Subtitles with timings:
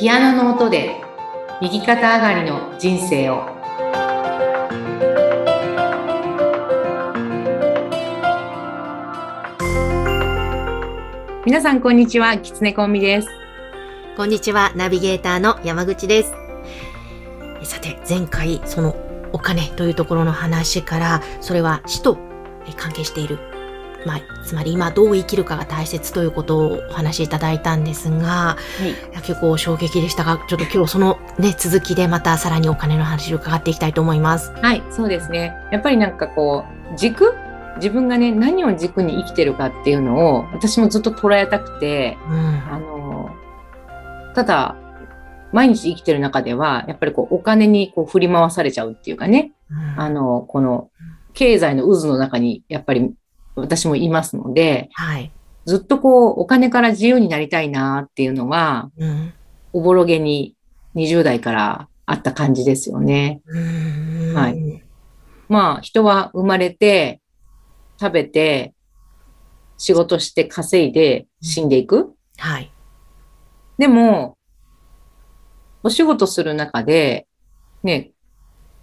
[0.00, 0.98] ピアノの音で
[1.60, 3.44] 右肩上がりの人生を
[11.44, 13.28] 皆さんこんにちはきつねコンビです
[14.16, 16.32] こんにちは、ナビゲーターの山口です。
[17.62, 18.96] さて、前回、その
[19.32, 22.18] お金というところの話から、それは死と
[22.76, 23.49] 関係している。
[24.06, 28.56] まあ、つまり今どう生きるかが大切ということをお話しいただいたんですが、は
[29.16, 29.20] い。
[29.22, 34.52] 結構衝撃でしたが、ちょっと今日そのね、続きでまたさらにお金の話を伺っていきたいと思います。
[34.52, 35.54] はいそうですね。
[35.70, 37.34] やっぱりなんかこう軸？
[37.76, 42.34] 自分がね何を軸に生きてるかっていうのを私もずっと捉えたくてうん。
[42.70, 43.30] あの
[44.34, 44.76] ただ
[45.52, 49.52] 毎日生きてる中ではやっぱりこうお金にこう振り回されちゃうっていうかね。
[49.96, 50.90] あのこの
[51.32, 53.14] 経済の渦の中にやっぱり
[53.54, 55.32] 私もいますのではい。
[55.66, 59.32] ずっとこうお金から自由になりたいなっていうのはうん。
[59.72, 60.56] おぼろげに
[60.96, 63.40] 20代からあった感じですよね。
[63.46, 64.82] うんはい。
[65.48, 67.20] まあ人は生まれて
[68.00, 68.74] 食べて
[69.80, 72.14] 仕事して稼いで死んでいく。
[72.36, 72.70] はい。
[73.78, 74.36] でも、
[75.82, 77.26] お仕事する中で、
[77.82, 78.10] ね、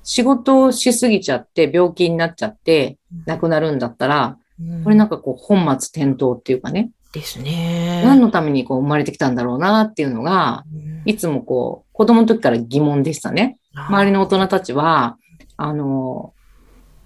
[0.02, 4.40] 仕事をしすぎちゃって病気になっちゃって亡くなるんだったら、
[4.84, 8.02] これなんかこう本末転倒っていうかね、ですね。
[8.04, 10.64] 何のためにこう生まれてきたんだろうなっていうのが、
[11.06, 13.58] いつもこう子供の時から疑問でしたね。
[13.74, 15.18] 周りの大人たちは、
[15.56, 16.34] あの、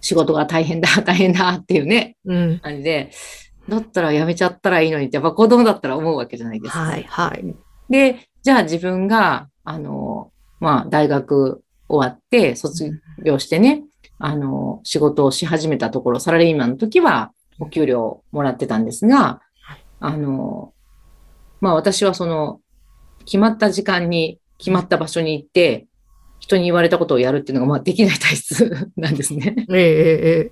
[0.01, 2.59] 仕事が大変だ、 大変だっていうね、うん。
[2.59, 3.11] 感じで、
[3.69, 6.79] だったら辞めちゃったらいいのにって、やっぱ子供だったら思うわけじゃないですか。
[6.79, 7.55] はい、はい。
[7.89, 12.91] で、じゃあ自分が、あの、まあ、大学終わって、卒
[13.23, 13.83] 業してね、
[14.17, 17.31] あの、仕事をし始めたところ、サラリーマンの時は、
[17.61, 19.41] お給料もらってたんですが、
[19.99, 20.73] あの、
[21.61, 22.59] まあ私はその、
[23.25, 25.87] 決まった時間に、決まった場所に行って、
[26.39, 29.55] 人に言われたことをやるっていうのが、まあできない体質なんですね。
[29.69, 30.51] えええ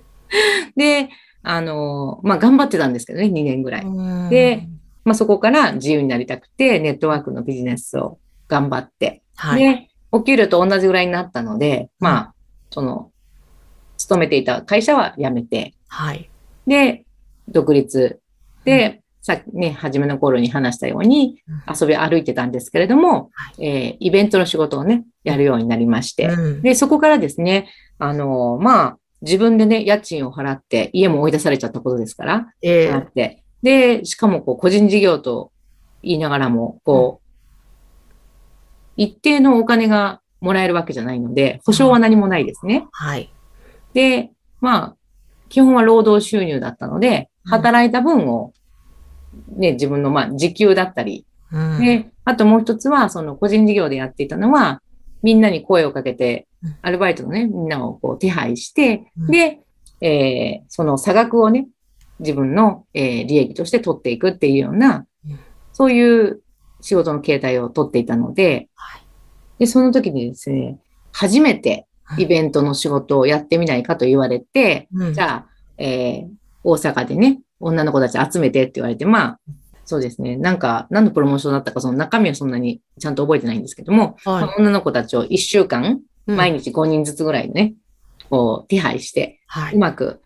[0.76, 1.08] で、
[1.42, 3.86] あの、まあ頑張ってたんですけどね、2年ぐらい。
[4.30, 4.56] ええ。
[4.56, 4.68] で、
[5.04, 9.60] まあそこから自由になりたくて、ネットワークのビジネスを頑張って、はい。
[9.60, 12.34] で、お給料と同じぐらいになったので、まあ、
[12.70, 13.10] その、
[13.96, 16.30] 勤めていた会社は辞めて、はい。
[16.66, 17.04] で、
[17.50, 18.20] 独立
[18.64, 21.76] で、さっきね、初めの頃に話したようにうん。
[21.78, 26.62] 遊び歩いてたんですけれども、えーイベントの仕事をね、やるようになりまして、うん。
[26.62, 32.90] で、そこからですね、あのまあ、自分でね、家賃を払って、家も追い出されちゃったことですから、ええ。
[32.90, 35.52] 払って、で、しかもこう、個人事業と
[36.02, 37.30] 言いながらも、こう、
[38.96, 42.86] 一定のお金がもらえるわけじゃないので、保証は何もないですね。
[42.92, 43.30] はい。
[43.92, 44.96] で、まあ、
[45.50, 48.52] 基本は労働収入だったので、うん働いた分を、
[49.56, 51.80] ね、自分の、まあ、時給だったり、うん。
[51.80, 54.82] で、あともう一つは、その個人事業でやっていたのは、
[55.22, 59.26] みんなに声をかけてうん、アルバイトのね、みんなをこう手配して、うん。
[59.28, 59.60] で、
[60.00, 61.68] えーその差額をね、
[62.18, 65.38] 自分の、えー利益として取っていくっていうようなうん、
[65.72, 66.42] そういう
[66.80, 69.02] 仕事の形態を取っていたのではい、
[69.58, 70.78] で、その時にですね、
[71.12, 71.86] 初めて
[72.18, 75.14] イベントの仕事をやってみないかと言われて、うん。
[75.14, 75.46] じゃあ、
[75.78, 79.40] えー大阪でね、女の子たち集めてって言われて、まあ、
[79.84, 80.36] そうですね。
[80.36, 87.74] なんか、何のプロモーションだったか、その中身はそんなにちゃんと覚えてないんですけども、はいまあ女の子たちを1週間、うん毎日5人ずつぐらいね、
[88.28, 89.74] こう、手配して、はい。
[89.74, 90.20] うまく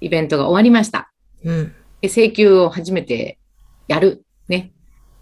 [0.00, 1.10] イベントが終わりました。
[1.44, 1.74] うん。
[2.00, 3.38] で請求を初めて
[3.88, 4.24] やる。
[4.48, 4.72] ね。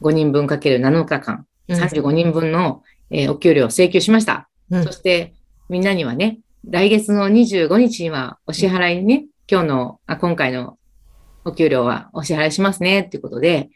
[0.03, 4.51] 5人分かける7日間、うん35人分の、えーお給料を請求しました。
[4.71, 5.33] うんそして、
[5.71, 10.79] みんなにはね、来月の25日にはお支払いね、今日の、あ、今回の
[11.45, 13.71] お給料はお支払いしますね、っていうことで、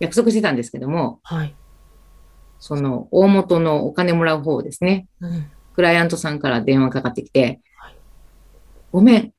[0.00, 1.54] 約束してたんですけども、はい。
[2.58, 5.46] その大元のお金もらう方ですね、うん。
[5.74, 7.94] クライアントさんから電話かかってきてはい、
[8.90, 9.32] ごめん、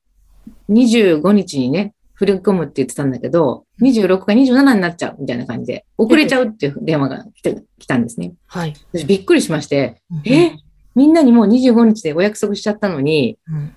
[0.70, 8.32] 25日にね、振り込むって言ってたんだけど、26か27になっちゃうみたいな感じで、遅れちゃうっていう電話が来て来たんですね。
[8.46, 8.74] はい。
[8.92, 10.52] 私びっくりしまして、え？
[10.94, 13.74] みんなにもう25日でお約束しちゃったのに、うん。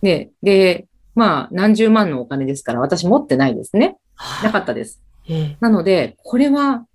[0.00, 3.96] ね、で、まあ、何十万のお金ですから、私持ってないですね。
[4.42, 5.00] なかはったです。
[5.60, 6.86] なので、これは、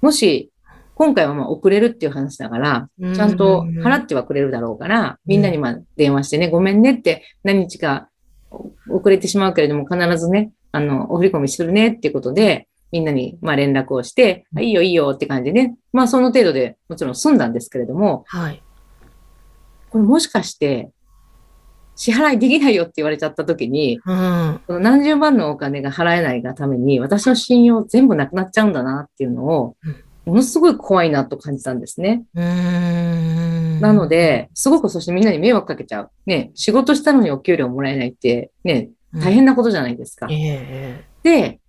[0.00, 0.50] もし、
[0.94, 8.10] 今回はまあ遅れるっていう話だから、うんちゃんと払ってはくれるだろうから、みんなにまあ電話してね、ごめんねって、何日か
[8.50, 18.62] 遅れてしまうけれども、必ずね、あの、お振り込みするねっていうことで、みんなにまあ連絡をして、あいいよいいよって感じでね、まあその程度でもちろん済んだんですけれども、はい。
[19.88, 20.90] これもしかして、
[22.00, 24.60] 支払いできないよって言われちゃった時に、うん。
[24.66, 29.76] この何十万のお金が払えないがために、私の信用全部なくなっちゃうんだなっていうのを、
[30.24, 32.24] ものすごい怖いなと感じたんですね。
[32.34, 36.10] なの、で、すごくそしてみんなに迷惑かけちゃう。
[36.24, 40.26] ね、仕事したのにお給料もらえないって、ね、大変なことじゃないですか。
[40.30, 41.60] ええで、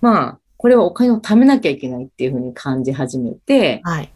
[0.00, 4.10] まあ、これはお金を貯めなきゃいけないっていうふうに感じ始めて、はい。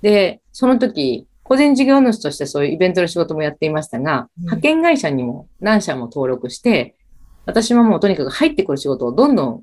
[0.00, 4.44] で、その時、個人事業主としてそういうイベントの仕事もやっていましたが、うん。
[4.44, 6.96] 派遣会社にも何社も登録して、
[7.44, 9.62] 私はもうとにかく入ってくる仕事をどんどん、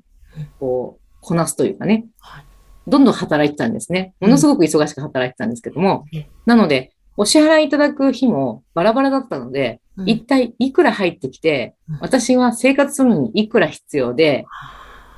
[0.60, 2.44] こう、こなすというかねはい、
[2.86, 4.14] どんどん働いてたんですね。
[4.20, 10.08] ものすごく忙しく働いてたんですけどもうん、なので、お支払いいただく日もバラバラだったので、うん。
[10.08, 14.46] 一体いくら入ってきてうん、私は生活するのにいくら必要で、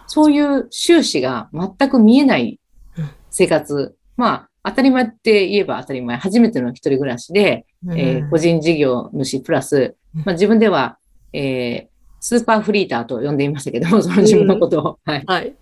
[0.06, 2.58] そういう収支が全く見えない
[2.96, 3.10] うん。
[3.28, 3.94] 生活。
[4.16, 6.17] まあ、当たり前って言えば当たり前。
[6.17, 10.99] 初めての一人暮らしで、えー個人事業主プラス、うんまあ、自分では、
[11.32, 11.93] えー
[12.25, 14.99] スーパーフリーターと呼んでいましたけども、 その自分のことを。
[15.05, 15.25] はい。
[15.26, 15.55] はい。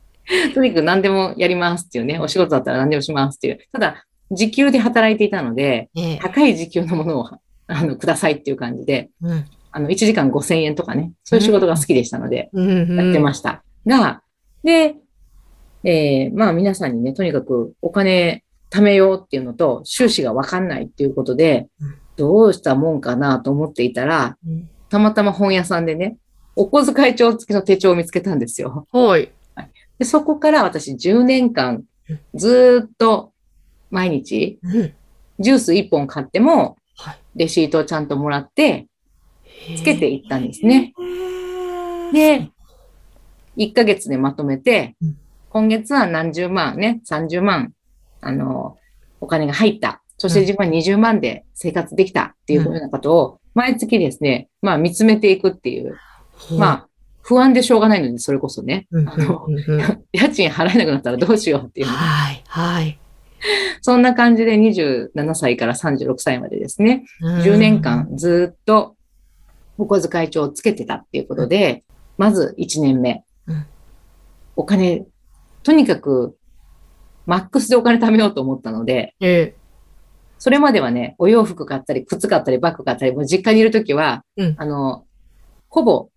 [0.52, 3.58] とにかく何でもやりますっていうね、お仕事だったら何でもしますっていう。
[3.72, 7.30] ただ、時給で働いていたので、ええ高い時給のものを、
[7.66, 9.44] あの、くださいっていう感じで、うん。
[9.72, 12.96] あの、1時間5000円とかね、そういう仕事が好きでしたので、うん。
[12.96, 13.62] やってました。
[13.86, 14.20] が、
[14.62, 14.96] で、
[15.82, 26.16] えーまあ皆さんにね、とにかくお金貯めようっていうのと、収支がわかんないっていうことでうん、どうしたもんかなと思っていたら、うんたまたま本屋さんでね、
[26.56, 28.88] お小遣い帳付きの手帳を見つけたんですよ。
[28.92, 29.30] はい。
[30.00, 33.32] でそこから私10年間うん、ずーっと
[33.90, 34.92] 毎日、うん。
[35.38, 37.18] ジュース1本買っても、はい。
[37.36, 38.88] レシートをちゃんともらって、
[39.76, 40.92] つけていったんですね。
[42.12, 42.50] で、
[43.56, 45.18] 1ヶ月でまとめてうん、
[45.50, 47.72] 今月は何十万ね、30万、
[48.20, 48.76] あの、
[49.20, 50.02] お金が入った。
[50.18, 55.96] そして自分は20万で生活できたっていうふうなことを、毎月ですね、まあ見つめていくっていう、
[56.58, 56.88] まあ、
[57.22, 59.46] 不安でしょうがないので、それこそね、うんあの、
[60.12, 61.86] 家賃払えなくなったらどうしようっていう。
[61.86, 62.42] ね、はい。
[62.46, 62.98] はい。
[63.80, 68.96] そんな感じで27歳から36歳までですね、10年間ずっと
[69.78, 71.84] お小遣い帳をつけてたっていうことで、
[72.18, 73.24] まず1年目。
[73.46, 73.64] うん、
[74.56, 75.06] お金、
[75.62, 76.36] とにかく
[77.30, 79.54] マックスでお金貯めようと思ったので、え
[80.40, 85.04] それまではね、お洋服買ったり、靴買ったり、バッグ買ったり、もう実家にいるときは、うんあの、
[85.68, 86.08] ほぼ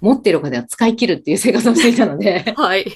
[0.00, 2.86] 持っているお金は使い切るっていう生活をしていたのでえ、はい。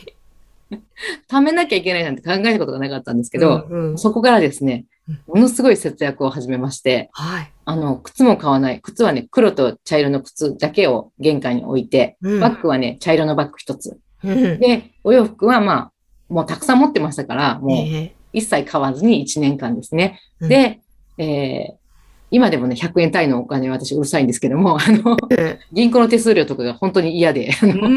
[1.30, 7.52] 貯めなきゃいけないなんて考えたことがなかったんですけど、うんうんそこからですねうん、ものすごい節約を始めまして、はい。
[7.66, 8.80] あの、靴も買わない。
[8.80, 13.98] 靴はね、黒と茶色の靴だけを玄関に置いて、うんバッグはね、茶色のバッグ一つ。
[14.24, 15.92] うんで、お洋服はまあ、
[16.28, 20.20] もうたくさん持ってましたから、もうええ一切買わずに1年間ですね。
[20.40, 20.80] うんで、
[21.18, 21.84] えー
[22.30, 27.88] 今でもね、100円単位のお金私うるさいんですけども、あの、え銀行の手数料とかが本当に嫌で、あえのう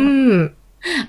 [0.43, 0.55] ん。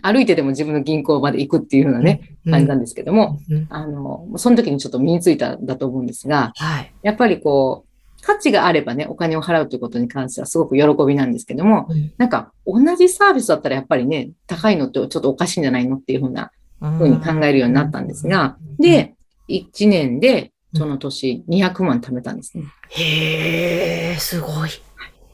[0.01, 3.67] 歩いてでも自分の銀行まで行くっていうようなね、感じなんですけども、うん。
[3.69, 6.93] あの、その時にちょっと身についたんだと思うんですが、はい。
[7.03, 16.51] やっぱりこう、価値があればね、お金を払うということに関してはすごく喜びなんですけども、うんなんか同じサービスだったらやっぱりね、高いのってちょっとおかしいんじゃないのっていうふうな
[16.81, 19.15] ふうに考えるようになったんですが、で、
[19.49, 22.65] 1年でその年200万貯めたんですね。
[22.91, 24.71] へえ、すごい。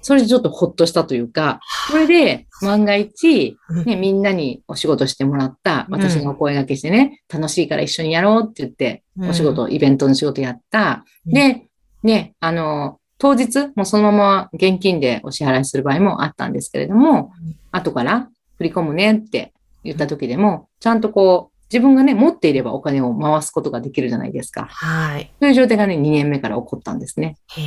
[0.02, 1.60] それでちょっとほっとしたというか、
[1.90, 11.04] それで万が一、うんね、みんなにお仕事してもらった、うん私がお声掛けしてね、楽しいから一緒にやろうって言って、うんお仕事、イベントの仕事やった。
[11.26, 11.62] うんで、
[12.02, 19.53] ね、あの、当日、もうそのまま現金でお支払いする場合もあったんですけれども、うん後から振り込むねって
[19.84, 24.66] 言った時でも、ちゃんとこう、自分がね、持っていればお金を回すことができるじゃないですか。
[24.66, 25.32] はい。
[25.40, 27.36] そういう状態がね、2年目から起こったんですね。
[27.48, 27.62] へ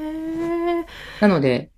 [0.00, 0.86] え。
[1.20, 1.70] なので、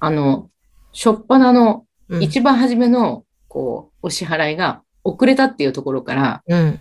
[0.00, 0.50] あの、
[0.92, 6.80] しょっぱなのうん一番初めの、こう、お支払いが遅れたっていうところから、うん。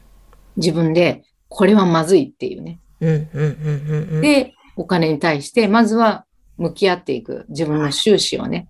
[0.57, 2.79] 自分で、これはまずいっていうね。
[2.99, 3.09] うん。
[3.09, 3.29] うん。
[3.33, 4.15] うん。
[4.15, 4.21] うん。
[4.21, 6.25] で、お金に対して、まずは
[6.57, 7.45] 向き合っていく。
[7.49, 8.67] 自分の収支をね、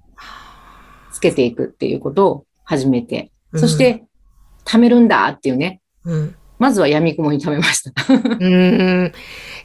[1.12, 4.06] つけていくっていうことを始めて、そし、て、
[4.64, 5.82] 貯めるんだっていうね。
[6.06, 6.36] うん。
[6.58, 7.92] まずは闇雲に貯めました。
[8.08, 9.12] うん。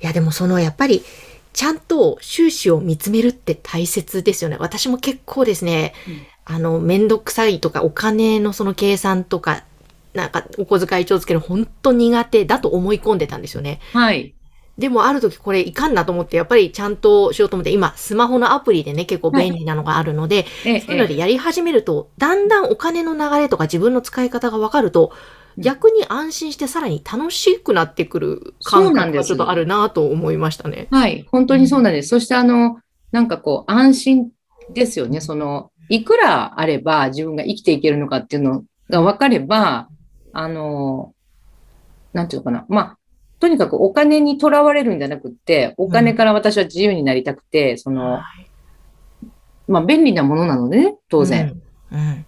[0.02, 1.04] いや、でもその、やっぱり、
[1.52, 4.56] ちゃんと収支を見つめるって大切ですよね。
[4.58, 5.94] 私も結構ですね、
[6.44, 9.62] あの、めんどくさいとか、お金のその計算とか、
[10.12, 13.78] なんか、お小遣い帳つけるの本当苦手だと思い込んでたんですよね。
[13.92, 14.34] はい。
[14.78, 25.12] でもある時これいかんなと思って、やっぱりちゃんとしようと思って、今、スマホのアプリでね、結構便利なのがあるので、えそういうのでやり始めると、だんだんお金の流れとか自分の使い方が分かると、
[25.58, 30.88] 逆に安心してさらに楽しくなってくる感覚がちょっとあるなと思いましたね。
[30.90, 31.26] はい。
[31.32, 32.10] 本当にそうなんです。
[32.10, 32.78] そしてあの、
[33.12, 34.30] なんかこう、安心
[34.74, 35.20] ですよね。
[35.20, 39.88] その、いくらあれば自分が生きていけるのかっていうのが分かれば、
[40.32, 41.14] あの、
[42.12, 42.66] なんていうのかな。
[42.68, 42.95] まあ、
[43.38, 48.46] とにかくお金にとらわれるんじゃなくって、お金から私は自由になりたくて、その、はい
[49.68, 51.60] まあ、便利なものなのでね、当然。。
[51.90, 52.26] うん。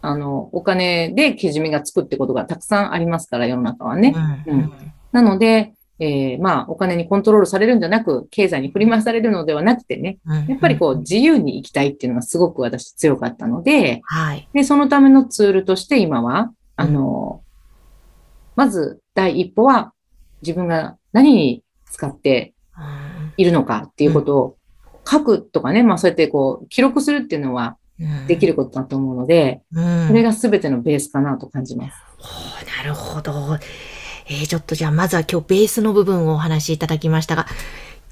[0.00, 4.14] あの、お金でけじめがつくってことがたくさんありますから、世の中はね。
[4.46, 4.58] うん。
[4.58, 4.72] うん。
[5.12, 14.48] なので、えーまあ、お金にコントロールされるんじゃなく、経済に振り回されるのではなくてね、うんやっぱりこう、自由に生きたいっていうのがすごく私強かったので、はい。
[14.52, 17.42] で、そのためのツールとして今は、あの、
[18.56, 19.92] まず第一歩は
[20.42, 24.56] 自分が何に使ってうんいるのかっていうことを
[25.08, 30.08] 書くとかね、まあそうやってこう、記録するっていうのはうんできることだと思うので、うん。
[30.08, 31.94] それが全てのベースかなと感じます。
[32.78, 33.58] なるほど。
[34.26, 37.46] えー、ちょっとじゃあ、まずは今日ベースの部分をお話しいただきましたが、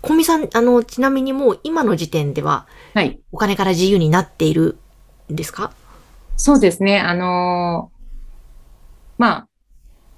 [0.02, 3.20] 小見さん、あの、ちなみにもう今の時点では、はい。
[3.32, 4.78] お金から自由になっている
[5.32, 5.72] んですか？
[6.36, 7.00] そうですね。
[7.00, 8.00] あのー
[9.18, 9.48] まあ、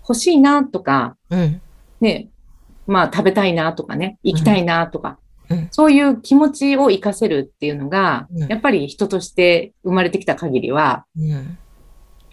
[0.02, 1.62] 欲しいなとか、うん。
[2.02, 2.28] ね、
[2.87, 5.18] まあ食べたいなとかね、行きたいなとか、
[5.49, 5.68] うん。
[5.71, 8.49] そういう気持ちを活かせるっていうのが、うん。
[8.49, 11.59] やっぱり人として生まれてきた限りはうん。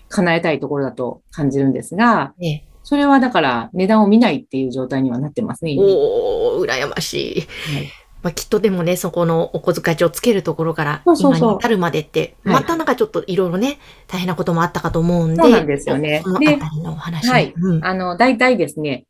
[0.09, 5.83] 叶えたいところだと感じるんですが、ね、それはだから値段を見ないっていう状態にはなってますね、今。
[5.83, 7.41] おー、羨ましい。
[7.75, 7.89] はい。
[8.21, 12.53] まあ、きっとでもね、そこのお小遣い帳をつけるところから、今に至るまでって、はい。
[12.55, 16.21] またなんかちょっといろいろね、大変なこともあったかと思うんで、そうなんですよね。
[16.23, 17.53] そのあたりのお話をはい。
[17.55, 17.85] うん。
[17.85, 19.05] あの、大体ですね、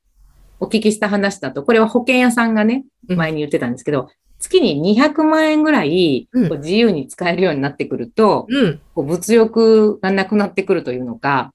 [0.59, 8.81] お聞きした話だと、これは保険屋さんがね、うん前に言ってたんですけど、月に200万円ぐらいうんこう自由に使えるようになってくると、うん。
[8.93, 11.53] こう物欲がなくなってくるというのか、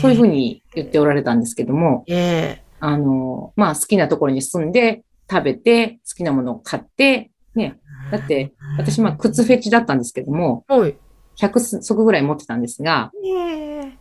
[0.00, 0.36] そういうふうに。
[0.36, 7.80] に言っておられたんですけども、えあの、まあ好きなところに住んで、食べて、好きなものを買って、ね、
[8.12, 10.96] えだって、私まあ靴フェチだったんですけども、はい。
[11.36, 13.92] 100足ぐらい持ってたんですが、ええ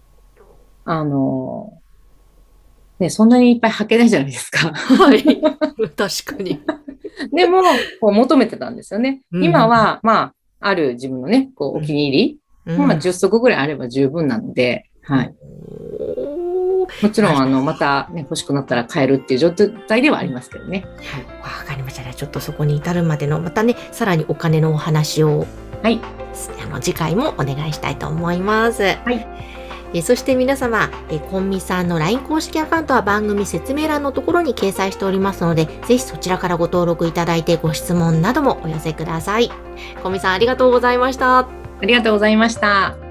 [0.86, 1.82] あの、
[3.00, 4.72] ね、そんなにいっぱい履けないじゃないですか。
[4.74, 5.24] はい。
[5.24, 6.62] 確かに。
[7.34, 7.62] でも、
[8.00, 9.22] こう求めてたんですよね。
[9.32, 15.34] うん今は、まあ、ある自分のね、こう、お気に入り、まあ、10足ぐらいあれば十分なので、はい。
[17.02, 20.86] もちろん、あの、またね、欲しくなったら買えるっていう状態ではありますけどね。
[21.42, 22.04] わかりました。
[22.04, 25.46] じゃあちょっとそこに至るまでの、またね、さらにお金のお話を、
[25.84, 26.00] はい。
[26.64, 28.84] あの、次回もお願いしたいと思います。
[28.84, 29.55] はい。
[29.96, 39.50] えそして皆様、えコンミさんの LINE 公式アカウントは番組説明欄のところに掲載しておりますので、ぜひそちらからご登録いただいてご質問などもお寄せください。
[40.04, 41.40] コンミさんありがとうございました。
[41.40, 41.48] あ
[41.82, 43.05] りがとうございました。